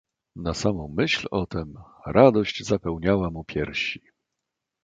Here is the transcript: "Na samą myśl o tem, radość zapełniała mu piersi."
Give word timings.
"Na 0.35 0.53
samą 0.53 0.87
myśl 0.87 1.27
o 1.31 1.45
tem, 1.45 1.73
radość 2.05 2.65
zapełniała 2.65 3.29
mu 3.29 3.43
piersi." 3.43 3.99